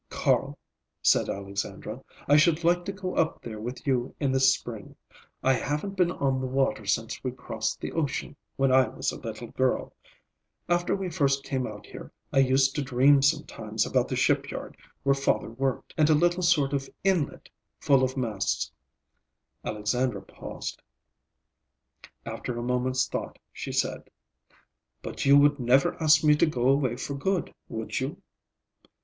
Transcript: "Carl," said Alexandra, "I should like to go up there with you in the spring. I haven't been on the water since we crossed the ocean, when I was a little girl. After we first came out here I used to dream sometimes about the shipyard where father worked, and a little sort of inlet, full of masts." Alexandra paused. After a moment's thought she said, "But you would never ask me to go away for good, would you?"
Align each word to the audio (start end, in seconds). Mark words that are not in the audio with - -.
"Carl," 0.09 0.57
said 1.03 1.29
Alexandra, 1.29 2.03
"I 2.27 2.35
should 2.35 2.63
like 2.63 2.85
to 2.85 2.91
go 2.91 3.13
up 3.13 3.39
there 3.43 3.59
with 3.59 3.85
you 3.85 4.15
in 4.19 4.31
the 4.31 4.39
spring. 4.39 4.95
I 5.43 5.53
haven't 5.53 5.95
been 5.95 6.11
on 6.11 6.41
the 6.41 6.47
water 6.47 6.87
since 6.87 7.23
we 7.23 7.29
crossed 7.29 7.79
the 7.79 7.91
ocean, 7.91 8.35
when 8.55 8.71
I 8.71 8.87
was 8.87 9.11
a 9.11 9.19
little 9.19 9.49
girl. 9.49 9.93
After 10.67 10.95
we 10.95 11.11
first 11.11 11.43
came 11.43 11.67
out 11.67 11.85
here 11.85 12.11
I 12.33 12.39
used 12.39 12.73
to 12.73 12.81
dream 12.81 13.21
sometimes 13.21 13.85
about 13.85 14.07
the 14.07 14.15
shipyard 14.15 14.75
where 15.03 15.13
father 15.13 15.51
worked, 15.51 15.93
and 15.99 16.09
a 16.09 16.15
little 16.15 16.41
sort 16.41 16.73
of 16.73 16.89
inlet, 17.03 17.47
full 17.79 18.03
of 18.03 18.17
masts." 18.17 18.71
Alexandra 19.63 20.23
paused. 20.23 20.81
After 22.25 22.57
a 22.57 22.63
moment's 22.63 23.07
thought 23.07 23.37
she 23.53 23.71
said, 23.71 24.09
"But 25.03 25.25
you 25.27 25.37
would 25.37 25.59
never 25.59 25.93
ask 26.01 26.23
me 26.23 26.35
to 26.37 26.47
go 26.47 26.69
away 26.69 26.95
for 26.95 27.13
good, 27.13 27.53
would 27.69 27.99
you?" 27.99 28.19